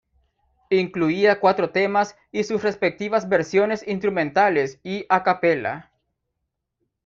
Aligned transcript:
Incluía 0.71 1.39
cuatro 1.39 1.69
temas 1.69 2.17
y 2.31 2.43
sus 2.43 2.63
respectivas 2.63 3.29
versiones 3.29 3.87
instrumentales 3.87 4.79
y 4.83 5.05
a 5.09 5.21
capella. 5.21 5.91